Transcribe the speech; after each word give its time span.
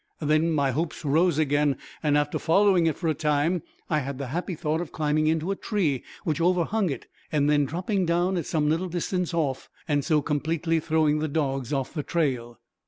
Then 0.19 0.49
my 0.51 0.71
hopes 0.71 1.05
rose 1.05 1.37
again; 1.37 1.77
and 2.01 2.17
after 2.17 2.39
following 2.39 2.87
it, 2.87 2.97
for 2.97 3.07
a 3.07 3.13
time, 3.13 3.61
I 3.87 3.99
had 3.99 4.17
the 4.17 4.29
happy 4.29 4.55
thought 4.55 4.81
of 4.81 4.91
climbing 4.91 5.27
into 5.27 5.51
a 5.51 5.55
tree 5.55 6.03
which 6.23 6.41
overhung 6.41 6.89
it, 6.89 7.05
and 7.31 7.47
then 7.47 7.65
dropping 7.65 8.07
down 8.07 8.35
at 8.35 8.47
some 8.47 8.67
little 8.67 8.89
distance 8.89 9.31
off, 9.31 9.69
and 9.87 10.03
so 10.03 10.19
completely 10.23 10.79
throwing 10.79 11.19
the 11.19 11.27
dogs 11.27 11.71
off 11.71 11.93
the 11.93 12.01
trail." 12.01 12.59